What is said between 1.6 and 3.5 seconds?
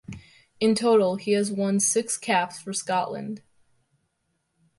six caps for Scotland.